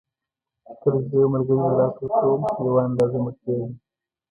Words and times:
کله 0.81 0.97
چې 1.03 1.09
زه 1.11 1.15
یو 1.21 1.31
ملګری 1.33 1.59
له 1.63 1.71
لاسه 1.79 1.99
ورکوم 2.03 2.51
یوه 2.67 2.81
اندازه 2.87 3.17
مړ 3.23 3.33
کېږم. 3.43 3.71